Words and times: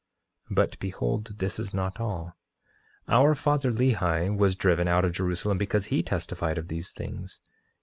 But 0.49 0.79
behold, 0.79 1.37
this 1.37 1.59
is 1.59 1.75
not 1.75 1.99
all— 1.99 2.35
8:22 3.07 3.13
Our 3.13 3.35
father 3.35 3.69
Lehi 3.71 4.35
was 4.35 4.55
driven 4.55 4.87
out 4.87 5.05
of 5.05 5.11
Jerusalem 5.11 5.59
because 5.59 5.85
he 5.93 6.01
testified 6.01 6.57
of 6.57 6.69
these 6.69 6.91
things. 6.91 7.39